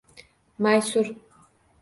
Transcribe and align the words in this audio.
Maysur 0.63 1.13